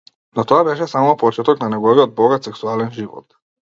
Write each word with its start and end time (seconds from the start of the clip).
Но 0.37 0.45
тоа 0.51 0.63
беше 0.67 0.87
само 0.93 1.13
почеток 1.25 1.61
на 1.67 1.71
неговиот 1.77 2.19
богат 2.25 2.51
сексуален 2.53 2.95
живот. 3.01 3.35